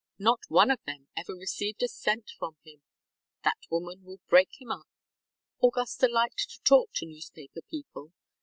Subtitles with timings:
[0.17, 2.81] Not one of them ever received a cent from him.
[3.43, 4.87] That woman will break him up.
[5.61, 8.11] ŌĆØ Augusta liked to talk to newspaper people.